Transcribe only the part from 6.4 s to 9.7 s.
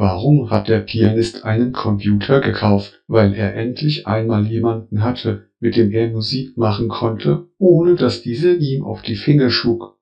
machen konnte, ohne dass dieser ihm auf die Finger